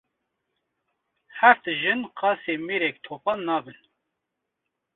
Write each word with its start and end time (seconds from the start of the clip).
Heft 1.39 1.65
jin 1.81 2.01
qasê 2.17 2.53
mêrek 2.67 2.95
topal 3.05 3.39
nabin 3.47 3.79